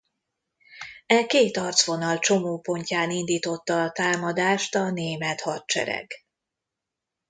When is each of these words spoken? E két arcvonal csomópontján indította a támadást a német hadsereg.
E 1.05 1.25
két 1.25 1.57
arcvonal 1.57 2.19
csomópontján 2.19 3.11
indította 3.11 3.81
a 3.83 3.91
támadást 3.91 4.75
a 4.75 4.91
német 4.91 5.41
hadsereg. 5.41 6.11